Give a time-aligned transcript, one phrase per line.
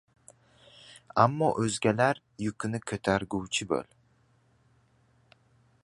[1.23, 3.93] ammo o‘zgalar yukini ko‘targuvchi bo‘l.